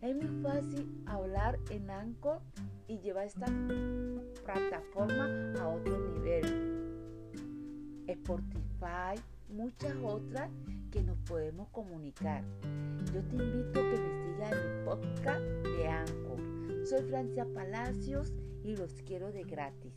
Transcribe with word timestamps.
Es 0.00 0.16
muy 0.16 0.42
fácil 0.42 1.02
hablar 1.06 1.58
en 1.70 1.88
Anchor 1.90 2.40
y 2.88 2.98
llevar 2.98 3.26
esta 3.26 3.46
plataforma 4.44 5.52
a 5.60 5.68
otro 5.68 5.98
nivel. 6.12 6.82
Spotify, 8.06 9.22
muchas 9.48 9.94
otras 10.02 10.50
que 10.90 11.02
nos 11.02 11.16
podemos 11.18 11.68
comunicar. 11.68 12.42
Yo 13.14 13.22
te 13.22 13.36
invito 13.36 13.80
a 13.80 13.82
que 13.82 13.98
me 13.98 14.26
sigas 14.26 14.52
en 14.52 14.78
mi 14.78 14.84
podcast 14.84 15.40
de 15.40 15.88
Anchor. 15.88 16.86
Soy 16.86 17.02
Francia 17.02 17.46
Palacios 17.54 18.32
y 18.64 18.76
los 18.76 18.92
quiero 19.06 19.30
de 19.32 19.44
gratis. 19.44 19.92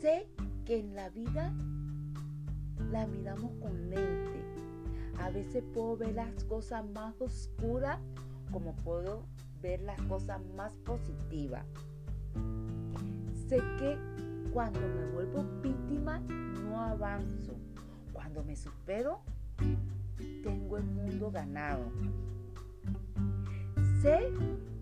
Sé 0.00 0.28
que 0.64 0.78
en 0.78 0.94
la 0.94 1.08
vida 1.10 1.52
la 2.90 3.06
miramos 3.06 3.52
con 3.60 3.90
lente. 3.90 4.41
A 5.18 5.30
veces 5.30 5.62
puedo 5.74 5.96
ver 5.96 6.14
las 6.14 6.44
cosas 6.44 6.84
más 6.90 7.20
oscuras 7.20 7.98
como 8.50 8.74
puedo 8.76 9.24
ver 9.62 9.80
las 9.80 10.00
cosas 10.02 10.40
más 10.56 10.72
positivas. 10.84 11.64
Sé 13.48 13.58
que 13.78 13.96
cuando 14.52 14.80
me 14.80 15.06
vuelvo 15.12 15.44
víctima 15.62 16.20
no 16.20 16.80
avanzo. 16.80 17.54
Cuando 18.12 18.44
me 18.44 18.56
supero, 18.56 19.20
tengo 20.42 20.76
el 20.76 20.84
mundo 20.84 21.30
ganado. 21.30 21.84
Sé 24.02 24.30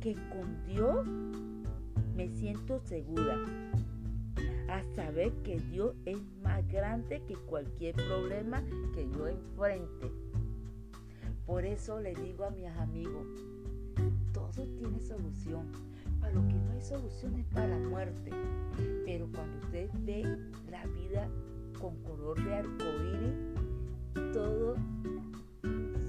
que 0.01 0.15
con 0.15 0.67
Dios 0.67 1.07
me 2.17 2.29
siento 2.29 2.81
segura 2.81 3.37
a 4.71 4.85
saber 4.95 5.33
que 5.43 5.59
Dios 5.59 5.95
es 6.05 6.19
más 6.43 6.67
grande 6.69 7.21
que 7.27 7.35
cualquier 7.35 7.95
problema 7.97 8.63
que 8.95 9.09
yo 9.11 9.27
enfrente. 9.27 10.13
Por 11.45 11.65
eso 11.65 11.99
le 11.99 12.15
digo 12.15 12.45
a 12.45 12.51
mis 12.51 12.69
amigos, 12.69 13.27
todo 14.33 14.65
tiene 14.79 15.01
solución. 15.01 15.67
Para 16.21 16.35
lo 16.35 16.47
que 16.47 16.55
no 16.55 16.71
hay 16.73 16.83
solución 16.83 17.35
es 17.35 17.47
para 17.47 17.67
la 17.67 17.89
muerte. 17.89 18.31
Pero 19.05 19.29
cuando 19.35 19.59
usted 19.59 19.91
ve 20.05 20.23
la 20.71 20.87
vida 20.87 21.29
con 21.81 21.97
color 22.05 22.43
de 22.45 22.55
arcoíris, 22.55 24.33
todo 24.33 24.77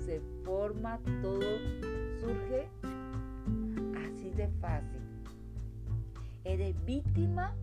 se 0.05 0.21
forma, 0.43 0.99
todo 1.23 1.41
surge 2.19 2.67
así 4.05 4.29
de 4.31 4.47
fácil. 4.59 5.01
¿Eres 6.43 6.75
víctima 6.85 7.55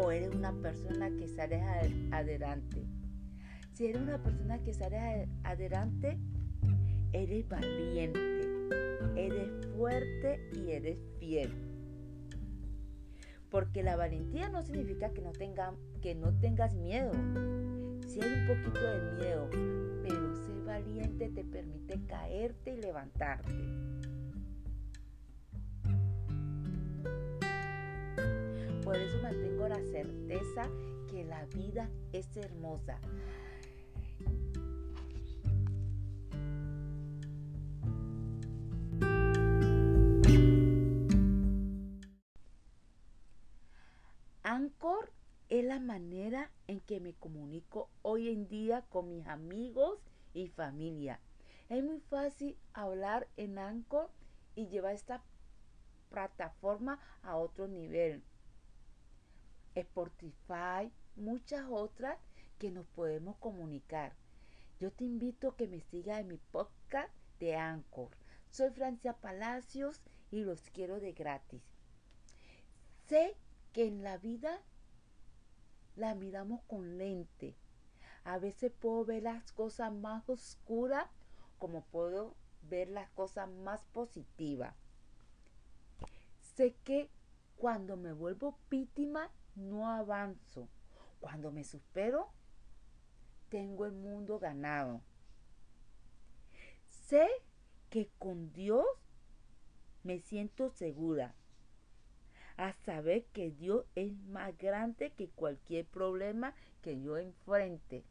o 0.00 0.10
eres 0.10 0.34
una 0.34 0.52
persona 0.52 1.10
que 1.10 1.28
sale 1.28 1.60
adelante? 2.10 2.84
Si 3.72 3.86
eres 3.86 4.02
una 4.02 4.22
persona 4.22 4.58
que 4.62 4.74
sale 4.74 5.28
adelante, 5.44 6.18
eres 7.12 7.48
valiente, 7.48 8.48
eres 9.16 9.66
fuerte 9.76 10.40
y 10.52 10.72
eres 10.72 10.98
fiel. 11.18 11.50
Porque 13.50 13.82
la 13.82 13.96
valentía 13.96 14.48
no 14.48 14.62
significa 14.62 15.10
que 15.10 15.22
no, 15.22 15.32
tenga, 15.32 15.74
que 16.02 16.14
no 16.14 16.38
tengas 16.38 16.74
miedo. 16.74 17.12
Si 18.06 18.20
hay 18.20 18.30
un 18.30 18.46
poquito 18.46 18.80
de 18.80 19.12
miedo, 19.12 19.48
pero 20.02 20.34
ser 20.36 20.64
valiente 20.64 21.28
te 21.28 21.44
permite 21.44 22.00
caerte 22.06 22.74
y 22.74 22.80
levantarte. 22.80 23.52
Por 28.88 28.96
eso 28.96 29.20
mantengo 29.20 29.68
la 29.68 29.82
certeza 29.82 30.66
que 31.10 31.22
la 31.22 31.44
vida 31.44 31.90
es 32.10 32.34
hermosa. 32.38 32.98
Anchor 44.42 45.12
es 45.50 45.66
la 45.66 45.80
manera 45.80 46.50
en 46.66 46.80
que 46.80 46.98
me 46.98 47.12
comunico 47.12 47.90
hoy 48.00 48.30
en 48.30 48.48
día 48.48 48.86
con 48.88 49.10
mis 49.10 49.26
amigos 49.26 49.98
y 50.32 50.48
familia. 50.48 51.20
Es 51.68 51.84
muy 51.84 52.00
fácil 52.00 52.56
hablar 52.72 53.28
en 53.36 53.58
Anchor 53.58 54.08
y 54.54 54.68
llevar 54.68 54.94
esta 54.94 55.22
plataforma 56.08 56.98
a 57.20 57.36
otro 57.36 57.68
nivel. 57.68 58.24
Spotify, 59.80 60.92
muchas 61.16 61.64
otras 61.70 62.18
que 62.58 62.70
nos 62.70 62.86
podemos 62.86 63.36
comunicar. 63.36 64.14
Yo 64.80 64.92
te 64.92 65.04
invito 65.04 65.48
a 65.48 65.56
que 65.56 65.66
me 65.66 65.80
sigas 65.80 66.20
en 66.20 66.28
mi 66.28 66.36
podcast 66.36 67.10
de 67.40 67.56
Anchor. 67.56 68.10
Soy 68.50 68.70
Francia 68.70 69.14
Palacios 69.14 70.00
y 70.30 70.40
los 70.40 70.60
quiero 70.70 71.00
de 71.00 71.12
gratis. 71.12 71.62
Sé 73.08 73.36
que 73.72 73.86
en 73.86 74.02
la 74.02 74.18
vida 74.18 74.60
la 75.96 76.14
miramos 76.14 76.62
con 76.62 76.98
lente. 76.98 77.56
A 78.24 78.38
veces 78.38 78.72
puedo 78.72 79.04
ver 79.04 79.22
las 79.22 79.52
cosas 79.52 79.92
más 79.92 80.28
oscuras 80.28 81.06
como 81.58 81.82
puedo 81.86 82.34
ver 82.62 82.88
las 82.88 83.10
cosas 83.10 83.48
más 83.48 83.84
positivas. 83.92 84.74
Sé 86.56 86.74
que 86.84 87.10
cuando 87.58 87.96
me 87.96 88.12
vuelvo 88.12 88.56
víctima 88.70 89.30
no 89.56 89.90
avanzo. 89.90 90.68
Cuando 91.20 91.50
me 91.50 91.64
supero, 91.64 92.30
tengo 93.48 93.84
el 93.84 93.92
mundo 93.92 94.38
ganado. 94.38 95.02
Sé 96.86 97.28
que 97.90 98.08
con 98.18 98.52
Dios 98.52 98.86
me 100.04 100.20
siento 100.20 100.70
segura 100.70 101.34
a 102.56 102.72
saber 102.84 103.24
que 103.26 103.50
Dios 103.50 103.84
es 103.94 104.12
más 104.28 104.56
grande 104.56 105.12
que 105.12 105.28
cualquier 105.28 105.86
problema 105.86 106.54
que 106.82 107.00
yo 107.00 107.16
enfrente. 107.16 108.04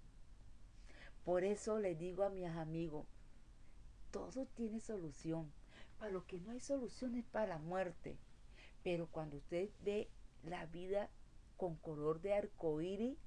Por 1.24 1.44
eso 1.44 1.80
le 1.80 1.96
digo 1.96 2.24
a 2.24 2.30
mis 2.30 2.48
amigos, 2.48 3.06
todo 4.12 4.46
tiene 4.56 4.80
solución. 4.80 5.52
Para 6.00 6.12
lo 6.12 6.26
que 6.26 6.40
no 6.40 6.52
hay 6.52 6.60
solución 6.60 7.16
es 7.16 7.26
para 7.26 7.48
la 7.48 7.58
muerte. 7.58 8.18
Pero 8.88 9.08
cuando 9.08 9.36
usted 9.36 9.70
ve 9.84 10.10
la 10.44 10.66
vida 10.66 11.10
con 11.58 11.76
color 11.76 12.22
de 12.22 12.36
arcoíris, 12.36 13.18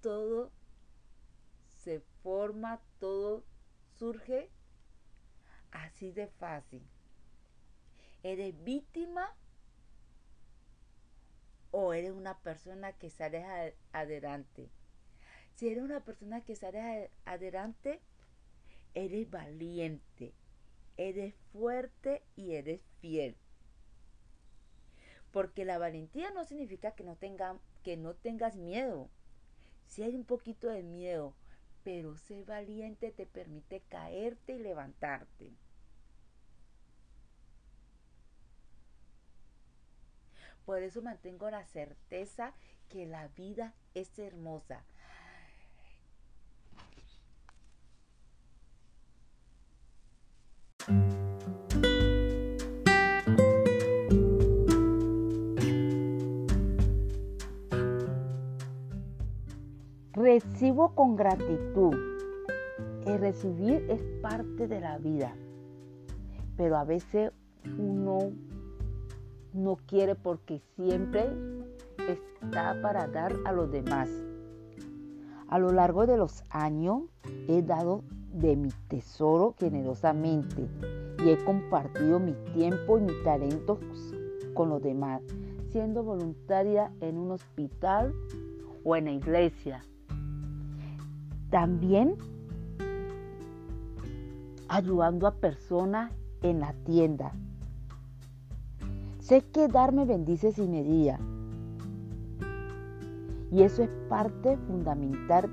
todo 0.00 0.52
se 1.74 1.98
forma, 2.22 2.80
todo 3.00 3.42
surge 3.96 4.52
así 5.72 6.12
de 6.12 6.28
fácil. 6.28 6.86
¿Eres 8.22 8.54
víctima 8.62 9.34
o 11.72 11.92
eres 11.92 12.12
una 12.12 12.38
persona 12.38 12.92
que 12.92 13.10
sale 13.10 13.74
adelante? 13.90 14.70
Si 15.56 15.66
eres 15.66 15.82
una 15.82 16.04
persona 16.04 16.44
que 16.44 16.54
sale 16.54 17.10
adelante, 17.24 18.00
eres 18.94 19.28
valiente, 19.28 20.34
eres 20.96 21.34
fuerte 21.52 22.22
y 22.36 22.54
eres 22.54 22.80
fiel. 23.00 23.36
Porque 25.32 25.64
la 25.64 25.78
valentía 25.78 26.30
no 26.30 26.44
significa 26.44 26.92
que 26.92 27.04
no, 27.04 27.16
tenga, 27.16 27.58
que 27.82 27.96
no 27.96 28.14
tengas 28.14 28.56
miedo. 28.56 29.10
Si 29.86 30.02
hay 30.02 30.14
un 30.14 30.24
poquito 30.24 30.68
de 30.68 30.82
miedo, 30.82 31.34
pero 31.84 32.16
ser 32.16 32.44
valiente 32.44 33.10
te 33.10 33.26
permite 33.26 33.80
caerte 33.88 34.54
y 34.54 34.58
levantarte. 34.58 35.52
Por 40.64 40.82
eso 40.82 41.00
mantengo 41.00 41.50
la 41.50 41.64
certeza 41.64 42.52
que 42.90 43.06
la 43.06 43.28
vida 43.28 43.74
es 43.94 44.18
hermosa. 44.18 44.84
Recibo 60.14 60.94
con 60.94 61.16
gratitud. 61.16 61.94
El 63.04 63.18
recibir 63.20 63.84
es 63.90 64.02
parte 64.22 64.66
de 64.66 64.80
la 64.80 64.96
vida, 64.96 65.34
pero 66.56 66.78
a 66.78 66.84
veces 66.84 67.30
uno 67.78 68.32
no 69.52 69.76
quiere 69.86 70.14
porque 70.14 70.62
siempre 70.76 71.28
está 72.08 72.80
para 72.80 73.06
dar 73.06 73.34
a 73.44 73.52
los 73.52 73.70
demás. 73.70 74.08
A 75.48 75.58
lo 75.58 75.72
largo 75.72 76.06
de 76.06 76.16
los 76.16 76.42
años 76.50 77.02
he 77.46 77.60
dado 77.60 78.02
de 78.32 78.56
mi 78.56 78.70
tesoro 78.88 79.54
generosamente 79.58 80.68
y 81.22 81.28
he 81.28 81.44
compartido 81.44 82.18
mi 82.18 82.32
tiempo 82.54 82.98
y 82.98 83.02
mis 83.02 83.22
talentos 83.24 83.78
con 84.54 84.70
los 84.70 84.82
demás, 84.82 85.22
siendo 85.70 86.02
voluntaria 86.02 86.90
en 87.00 87.18
un 87.18 87.32
hospital 87.32 88.14
o 88.84 88.96
en 88.96 89.04
la 89.04 89.12
iglesia. 89.12 89.82
También 91.50 92.14
ayudando 94.68 95.26
a 95.26 95.34
personas 95.34 96.12
en 96.42 96.60
la 96.60 96.72
tienda. 96.84 97.32
Sé 99.20 99.42
que 99.42 99.68
dar 99.68 99.92
me 99.92 100.04
bendice 100.04 100.52
sin 100.52 100.70
medida. 100.70 101.18
Y 103.50 103.62
eso 103.62 103.82
es 103.82 103.90
parte 104.08 104.56
fundamental, 104.66 105.50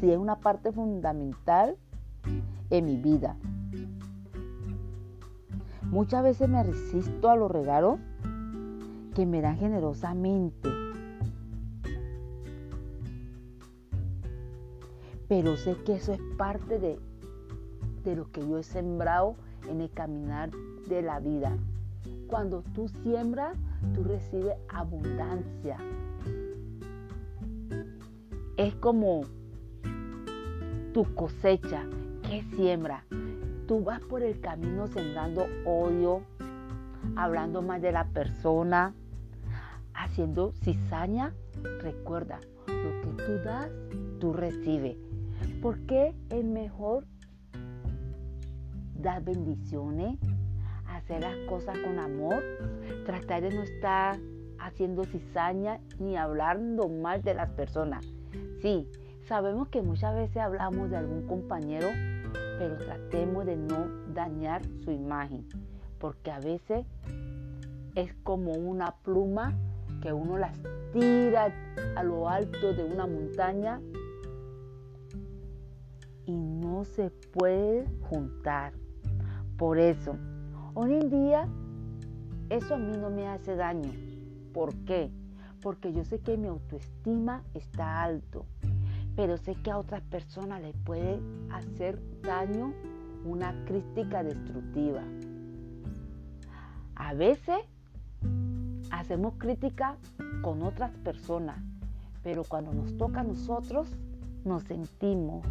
si 0.00 0.10
es 0.10 0.18
una 0.18 0.36
parte 0.40 0.72
fundamental 0.72 1.76
en 2.70 2.84
mi 2.84 2.96
vida. 2.96 3.36
Muchas 5.90 6.22
veces 6.22 6.48
me 6.48 6.62
resisto 6.62 7.30
a 7.30 7.36
los 7.36 7.50
regalos 7.50 7.98
que 9.14 9.26
me 9.26 9.40
dan 9.40 9.56
generosamente. 9.58 10.79
Pero 15.30 15.56
sé 15.56 15.76
que 15.86 15.94
eso 15.94 16.12
es 16.12 16.20
parte 16.36 16.80
de, 16.80 16.98
de 18.02 18.16
lo 18.16 18.32
que 18.32 18.40
yo 18.40 18.58
he 18.58 18.64
sembrado 18.64 19.36
en 19.68 19.80
el 19.80 19.88
caminar 19.92 20.50
de 20.88 21.02
la 21.02 21.20
vida. 21.20 21.56
Cuando 22.26 22.64
tú 22.74 22.88
siembras, 23.04 23.56
tú 23.94 24.02
recibes 24.02 24.56
abundancia. 24.68 25.76
Es 28.56 28.74
como 28.74 29.20
tu 30.92 31.04
cosecha 31.14 31.84
que 32.28 32.42
siembra. 32.56 33.04
Tú 33.68 33.84
vas 33.84 34.00
por 34.00 34.24
el 34.24 34.40
camino 34.40 34.88
sembrando 34.88 35.46
odio, 35.64 36.22
hablando 37.14 37.62
más 37.62 37.80
de 37.80 37.92
la 37.92 38.08
persona, 38.08 38.94
haciendo 39.94 40.50
cizaña. 40.64 41.32
Recuerda, 41.82 42.40
lo 42.66 43.16
que 43.16 43.22
tú 43.22 43.32
das, 43.44 43.70
tú 44.18 44.32
recibes. 44.32 44.96
Porque 45.60 46.14
es 46.30 46.44
mejor 46.44 47.04
dar 48.94 49.22
bendiciones 49.22 50.18
hacer 51.00 51.22
las 51.22 51.36
cosas 51.48 51.78
con 51.78 51.98
amor, 51.98 52.42
tratar 53.06 53.42
de 53.42 53.50
no 53.50 53.62
estar 53.62 54.18
haciendo 54.58 55.04
cizaña 55.04 55.80
ni 55.98 56.16
hablando 56.16 56.88
mal 56.88 57.22
de 57.22 57.34
las 57.34 57.50
personas. 57.50 58.04
Sí, 58.60 58.86
sabemos 59.26 59.68
que 59.68 59.82
muchas 59.82 60.14
veces 60.14 60.36
hablamos 60.36 60.90
de 60.90 60.96
algún 60.96 61.26
compañero, 61.26 61.88
pero 62.58 62.76
tratemos 62.76 63.46
de 63.46 63.56
no 63.56 63.88
dañar 64.12 64.62
su 64.84 64.90
imagen, 64.90 65.46
porque 65.98 66.30
a 66.30 66.40
veces 66.40 66.86
es 67.94 68.12
como 68.22 68.52
una 68.52 68.94
pluma 69.02 69.54
que 70.02 70.12
uno 70.12 70.38
las 70.38 70.56
tira 70.92 71.52
a 71.96 72.02
lo 72.02 72.28
alto 72.28 72.72
de 72.72 72.84
una 72.84 73.06
montaña 73.06 73.80
y 76.26 76.36
no 76.36 76.84
se 76.84 77.10
puede 77.10 77.86
juntar. 78.08 78.72
Por 79.56 79.78
eso, 79.78 80.16
Hoy 80.72 80.94
en 80.94 81.10
día 81.10 81.48
eso 82.48 82.76
a 82.76 82.78
mí 82.78 82.96
no 82.96 83.10
me 83.10 83.26
hace 83.26 83.56
daño. 83.56 83.90
¿Por 84.54 84.72
qué? 84.84 85.10
Porque 85.60 85.92
yo 85.92 86.04
sé 86.04 86.20
que 86.20 86.36
mi 86.36 86.46
autoestima 86.46 87.42
está 87.54 88.04
alto, 88.04 88.46
pero 89.16 89.36
sé 89.36 89.56
que 89.56 89.72
a 89.72 89.78
otras 89.78 90.02
personas 90.02 90.62
les 90.62 90.76
puede 90.76 91.20
hacer 91.50 92.00
daño 92.22 92.72
una 93.24 93.64
crítica 93.64 94.22
destructiva. 94.22 95.02
A 96.94 97.14
veces 97.14 97.58
hacemos 98.92 99.34
crítica 99.38 99.96
con 100.42 100.62
otras 100.62 100.92
personas, 100.98 101.58
pero 102.22 102.44
cuando 102.44 102.72
nos 102.72 102.96
toca 102.96 103.20
a 103.20 103.24
nosotros 103.24 103.88
nos 104.44 104.62
sentimos. 104.62 105.44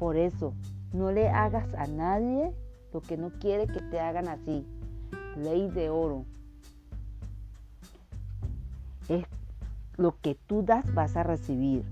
Por 0.00 0.16
eso, 0.16 0.54
no 0.94 1.12
le 1.12 1.28
hagas 1.28 1.74
a 1.74 1.86
nadie 1.86 2.54
lo 2.90 3.02
que 3.02 3.18
no 3.18 3.28
quiere 3.38 3.66
que 3.66 3.82
te 3.82 4.00
hagan 4.00 4.28
así. 4.28 4.64
Ley 5.36 5.68
de 5.68 5.90
oro. 5.90 6.24
Es 9.10 9.26
lo 9.98 10.16
que 10.22 10.36
tú 10.46 10.62
das 10.62 10.90
vas 10.94 11.16
a 11.16 11.22
recibir. 11.22 11.84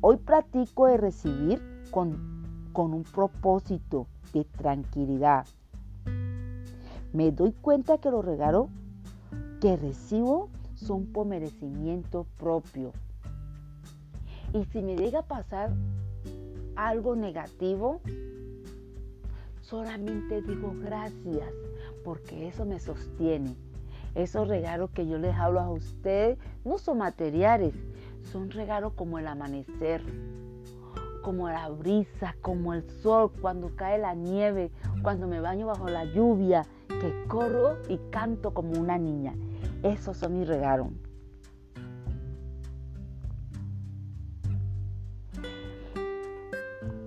Hoy 0.00 0.16
practico 0.16 0.88
de 0.88 0.96
recibir 0.96 1.62
con, 1.92 2.42
con 2.72 2.92
un 2.92 3.04
propósito 3.04 4.08
de 4.32 4.42
tranquilidad. 4.42 5.46
Me 7.12 7.30
doy 7.30 7.52
cuenta 7.52 7.98
que 7.98 8.10
los 8.10 8.24
regalos 8.24 8.66
que 9.60 9.76
recibo 9.76 10.48
son 10.74 11.06
por 11.06 11.24
merecimiento 11.24 12.26
propio. 12.36 12.90
Y 14.54 14.64
si 14.66 14.82
me 14.82 14.96
llega 14.96 15.20
a 15.20 15.26
pasar 15.26 15.70
algo 16.76 17.16
negativo, 17.16 18.00
solamente 19.60 20.42
digo 20.42 20.74
gracias 20.78 21.48
porque 22.04 22.48
eso 22.48 22.66
me 22.66 22.78
sostiene. 22.78 23.56
Esos 24.14 24.48
regalos 24.48 24.90
que 24.90 25.06
yo 25.06 25.16
les 25.18 25.34
hablo 25.34 25.60
a 25.60 25.70
ustedes 25.70 26.38
no 26.64 26.76
son 26.76 26.98
materiales, 26.98 27.72
son 28.30 28.50
regalos 28.50 28.92
como 28.92 29.18
el 29.18 29.26
amanecer, 29.26 30.02
como 31.22 31.48
la 31.48 31.70
brisa, 31.70 32.36
como 32.42 32.74
el 32.74 32.82
sol, 32.90 33.32
cuando 33.40 33.74
cae 33.74 33.98
la 33.98 34.14
nieve, 34.14 34.70
cuando 35.02 35.26
me 35.26 35.40
baño 35.40 35.66
bajo 35.66 35.88
la 35.88 36.04
lluvia, 36.04 36.66
que 36.88 37.24
corro 37.26 37.78
y 37.88 37.98
canto 38.10 38.52
como 38.52 38.72
una 38.78 38.98
niña. 38.98 39.34
Esos 39.82 40.18
son 40.18 40.38
mis 40.38 40.46
regalos. 40.46 40.88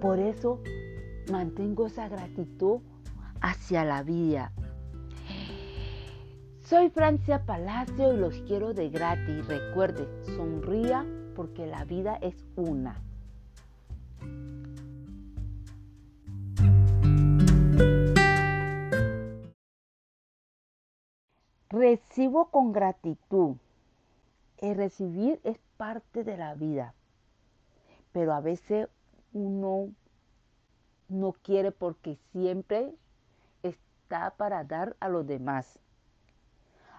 Por 0.06 0.20
eso 0.20 0.62
mantengo 1.32 1.88
esa 1.88 2.08
gratitud 2.08 2.78
hacia 3.42 3.84
la 3.84 4.04
vida. 4.04 4.52
Soy 6.62 6.92
Francia 6.92 7.44
Palacio 7.44 8.14
y 8.14 8.18
los 8.18 8.36
quiero 8.42 8.76
de 8.76 8.90
gratis. 8.90 9.48
Recuerde, 9.48 10.08
sonría 10.36 11.04
porque 11.36 11.66
la 11.66 11.86
vida 11.86 12.20
es 12.22 12.36
una. 12.56 13.02
Recibo 21.72 22.52
con 22.52 22.74
gratitud. 22.74 23.56
El 24.60 24.76
recibir 24.76 25.40
es 25.44 25.58
parte 25.78 26.24
de 26.24 26.38
la 26.38 26.54
vida, 26.54 26.94
pero 28.12 28.36
a 28.36 28.40
veces 28.40 28.88
uno 29.36 29.90
no 31.10 31.34
quiere 31.34 31.72
porque 31.72 32.18
siempre 32.32 32.96
está 33.64 34.32
para 34.32 34.64
dar 34.64 34.96
a 35.02 35.10
los 35.10 35.28
demás. 35.28 35.78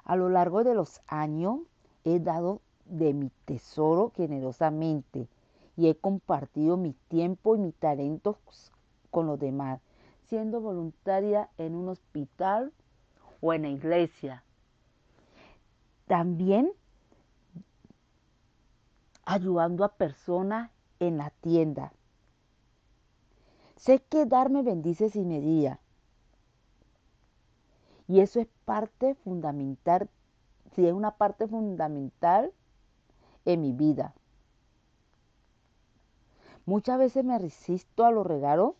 A 0.04 0.16
lo 0.16 0.28
largo 0.28 0.62
de 0.62 0.74
los 0.74 1.00
años 1.06 1.60
he 2.04 2.20
dado 2.20 2.60
de 2.84 3.14
mi 3.14 3.30
tesoro 3.46 4.12
generosamente 4.14 5.28
y 5.76 5.88
he 5.88 5.96
compartido 5.96 6.76
mi 6.76 6.92
tiempo 7.08 7.56
y 7.56 7.58
mi 7.58 7.72
talento 7.72 8.38
con 9.10 9.26
los 9.26 9.40
demás, 9.40 9.80
siendo 10.26 10.60
voluntaria 10.60 11.48
en 11.56 11.74
un 11.74 11.88
hospital 11.88 12.72
o 13.40 13.54
en 13.54 13.62
la 13.62 13.68
iglesia. 13.68 14.44
También 16.06 16.70
ayudando 19.24 19.84
a 19.84 19.88
personas 19.88 20.70
en 21.00 21.16
la 21.16 21.30
tienda, 21.30 21.92
Sé 23.76 24.02
que 24.02 24.26
dar 24.26 24.50
me 24.50 24.62
bendice 24.62 25.10
sin 25.10 25.28
medida. 25.28 25.80
Y 28.08 28.20
eso 28.20 28.40
es 28.40 28.46
parte 28.64 29.14
fundamental, 29.14 30.08
si 30.74 30.86
es 30.86 30.92
una 30.92 31.12
parte 31.12 31.46
fundamental 31.46 32.52
en 33.44 33.60
mi 33.62 33.72
vida. 33.72 34.14
Muchas 36.64 36.98
veces 36.98 37.24
me 37.24 37.38
resisto 37.38 38.04
a 38.04 38.10
los 38.10 38.26
regalos 38.26 38.74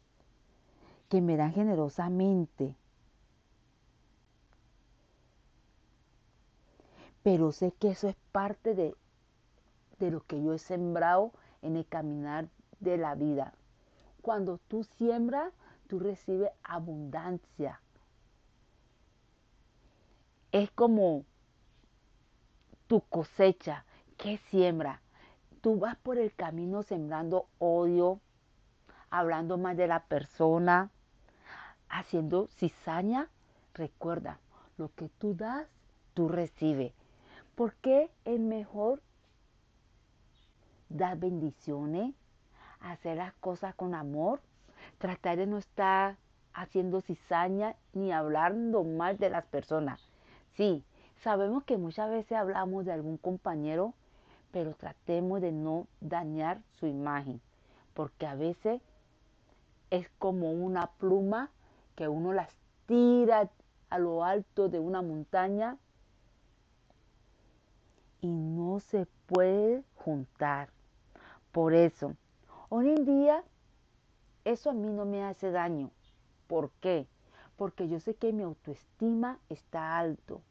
que 1.08 1.20
me 1.20 1.36
dan 1.36 1.52
generosamente. 1.52 2.74
Pero 7.22 7.52
sé 7.52 7.72
que 7.72 7.90
eso 7.90 8.08
es 8.08 8.16
parte 8.32 8.74
de, 8.74 8.94
de 9.98 10.10
lo 10.10 10.20
que 10.24 10.42
yo 10.42 10.54
he 10.54 10.58
sembrado 10.58 11.32
en 11.62 11.76
el 11.76 11.86
caminar 11.86 12.48
de 12.80 12.96
la 12.96 13.14
vida. 13.14 13.52
Cuando 14.26 14.58
tú 14.66 14.82
siembras, 14.82 15.52
tú 15.86 16.00
recibes 16.00 16.50
abundancia. 16.64 17.80
Es 20.50 20.68
como 20.72 21.24
tu 22.88 23.02
cosecha 23.02 23.84
que 24.16 24.38
siembra. 24.50 25.00
Tú 25.60 25.78
vas 25.78 25.94
por 25.98 26.18
el 26.18 26.34
camino 26.34 26.82
sembrando 26.82 27.46
odio, 27.60 28.18
hablando 29.10 29.58
más 29.58 29.76
de 29.76 29.86
la 29.86 30.02
persona, 30.06 30.90
haciendo 31.88 32.48
cizaña. 32.48 33.30
Recuerda, 33.74 34.40
lo 34.76 34.92
que 34.96 35.08
tú 35.08 35.36
das, 35.36 35.68
tú 36.14 36.28
recibes. 36.28 36.92
Porque 37.54 38.10
es 38.24 38.40
mejor 38.40 39.00
dar 40.88 41.16
bendiciones 41.16 42.12
hacer 42.80 43.16
las 43.16 43.32
cosas 43.34 43.74
con 43.74 43.94
amor, 43.94 44.40
Tratar 44.98 45.36
de 45.36 45.46
no 45.46 45.58
estar 45.58 46.16
haciendo 46.54 47.00
cizaña 47.00 47.76
ni 47.92 48.12
hablando 48.12 48.82
mal 48.82 49.18
de 49.18 49.28
las 49.30 49.44
personas. 49.44 50.00
Sí, 50.54 50.84
sabemos 51.22 51.64
que 51.64 51.76
muchas 51.76 52.10
veces 52.10 52.32
hablamos 52.32 52.86
de 52.86 52.92
algún 52.92 53.18
compañero, 53.18 53.92
pero 54.52 54.74
tratemos 54.74 55.42
de 55.42 55.52
no 55.52 55.86
dañar 56.00 56.62
su 56.78 56.86
imagen, 56.86 57.42
porque 57.92 58.26
a 58.26 58.34
veces 58.34 58.80
es 59.90 60.08
como 60.18 60.50
una 60.50 60.86
pluma 60.92 61.50
que 61.94 62.08
uno 62.08 62.32
las 62.32 62.54
tira 62.86 63.50
a 63.90 63.98
lo 63.98 64.24
alto 64.24 64.68
de 64.68 64.78
una 64.78 65.02
montaña 65.02 65.76
y 68.22 68.28
no 68.28 68.80
se 68.80 69.06
puede 69.26 69.84
juntar. 69.94 70.70
Por 71.52 71.74
eso, 71.74 72.14
hoy 72.68 72.90
en 72.90 73.04
día, 73.04 73.44
eso 74.44 74.70
a 74.70 74.74
mí 74.74 74.90
no 74.90 75.04
me 75.04 75.24
hace 75.24 75.50
daño. 75.50 75.90
¿Por 76.46 76.70
qué? 76.80 77.06
Porque 77.56 77.88
yo 77.88 78.00
sé 78.00 78.14
que 78.14 78.32
mi 78.32 78.42
autoestima 78.42 79.38
está 79.48 79.98
alto, 79.98 80.42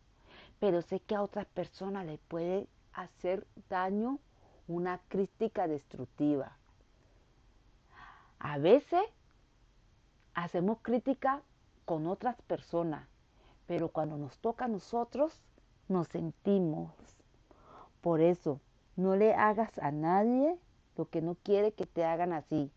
pero 0.60 0.81
sé 0.81 1.00
que 1.00 1.15
a 1.15 1.22
otras 1.22 1.45
personas 1.45 2.05
le 2.05 2.17
puede 2.17 2.67
hacer 2.93 3.45
daño 3.69 4.19
una 4.67 5.00
crítica 5.07 5.67
destructiva. 5.67 6.57
A 8.39 8.57
veces 8.57 9.03
hacemos 10.34 10.79
crítica 10.81 11.41
con 11.86 12.07
otras 12.07 12.41
personas, 12.43 13.07
pero 13.67 13.89
cuando 13.89 14.17
nos 14.17 14.38
toca 14.39 14.65
a 14.65 14.69
nosotros, 14.69 15.41
nos 15.88 16.07
sentimos. 16.07 16.91
Por 18.01 18.22
eso, 18.22 18.60
no 18.95 19.15
le 19.15 19.34
hagas 19.34 19.77
a 19.79 19.91
nadie 19.91 20.57
lo 20.98 21.10
que 21.10 21.22
no 21.22 21.36
quiere 21.36 21.72
que 21.74 21.86
te 21.86 22.06
hagan 22.06 22.34
así. 22.34 22.72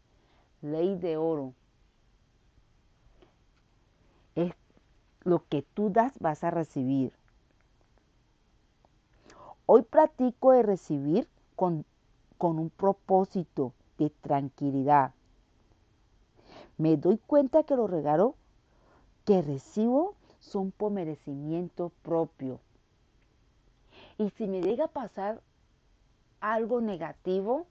Ley 0.62 0.96
de 0.96 1.16
oro. 1.16 1.54
Es 4.34 4.52
lo 5.22 5.44
que 5.48 5.62
tú 5.62 5.90
das 5.90 6.18
vas 6.18 6.44
a 6.44 6.50
recibir. 6.50 7.12
Hoy 9.66 9.82
practico 9.82 10.52
de 10.52 10.62
recibir 10.62 11.28
con, 11.54 11.84
con 12.38 12.58
un 12.58 12.70
propósito 12.70 13.72
de 13.98 14.10
tranquilidad. 14.10 15.12
Me 16.78 16.96
doy 16.96 17.18
cuenta 17.18 17.64
que 17.64 17.76
los 17.76 17.90
regalos 17.90 18.34
que 19.24 19.42
recibo 19.42 20.14
son 20.38 20.70
por 20.70 20.90
merecimiento 20.92 21.90
propio. 22.02 22.60
Y 24.16 24.30
si 24.30 24.46
me 24.46 24.62
llega 24.62 24.84
a 24.84 24.88
pasar 24.88 25.42
algo 26.40 26.80
negativo, 26.80 27.66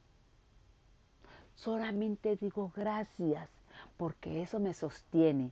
solamente 1.57 2.37
digo 2.37 2.71
gracias, 2.75 3.49
porque 3.97 4.41
eso 4.41 4.59
me 4.59 4.73
sostiene. 4.73 5.51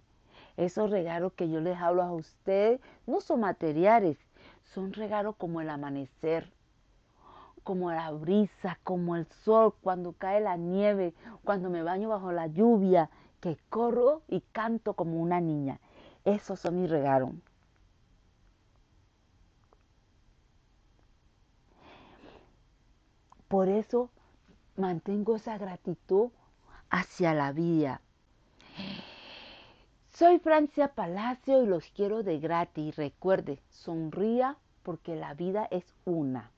Esos 0.56 0.90
regalos 0.90 1.34
que 1.34 1.50
yo 1.50 1.60
les 1.60 1.78
hablo 1.78 2.04
a 2.04 2.14
ustedes 2.14 2.80
no 3.06 3.20
son 3.20 3.42
materiales, 3.42 4.18
son 4.74 4.94
regalos 4.94 5.36
como 5.36 5.62
el 5.62 5.70
amanecer, 5.70 6.52
como 7.64 7.92
la 7.92 8.12
brisa, 8.12 8.80
como 8.84 9.16
el 9.16 9.26
sol, 9.44 9.74
cuando 9.82 10.14
cae 10.14 10.40
la 10.40 10.56
nieve, 10.56 11.14
cuando 11.44 11.70
me 11.70 11.84
baño 11.84 12.10
bajo 12.10 12.32
la 12.32 12.48
lluvia, 12.48 13.10
que 13.42 13.58
corro 13.70 14.22
y 14.28 14.42
canto 14.52 14.94
como 14.94 15.20
una 15.20 15.42
niña. 15.42 15.80
Esos 16.24 16.60
son 16.60 16.82
mis 16.82 16.90
regalos. 16.90 17.32
Por 23.48 23.70
eso 23.70 24.10
mantengo 24.78 25.36
esa 25.36 25.58
gratitud 25.58 26.30
hacia 26.90 27.34
la 27.34 27.52
vida. 27.52 28.02
Soy 30.10 30.40
Francia 30.40 30.94
Palacio 30.94 31.62
y 31.62 31.66
los 31.66 31.86
quiero 31.90 32.24
de 32.24 32.40
gratis. 32.40 32.96
Recuerde, 32.96 33.60
sonría 33.70 34.58
porque 34.84 35.16
la 35.16 35.34
vida 35.34 35.68
es 35.72 35.94
una. 36.06 36.52